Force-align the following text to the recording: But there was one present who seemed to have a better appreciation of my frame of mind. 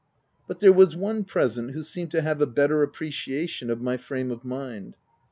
But 0.47 0.61
there 0.61 0.73
was 0.73 0.95
one 0.95 1.25
present 1.25 1.75
who 1.75 1.83
seemed 1.83 2.09
to 2.09 2.23
have 2.23 2.41
a 2.41 2.47
better 2.47 2.81
appreciation 2.81 3.69
of 3.69 3.81
my 3.83 3.97
frame 3.97 4.31
of 4.31 4.43
mind. 4.43 4.95